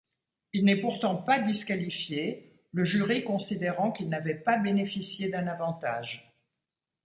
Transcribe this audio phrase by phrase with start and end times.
[0.53, 6.33] Il n'est pourtant pas disqualifié, le jury considérant qu'il n'avait pas bénéficié d'un avantage.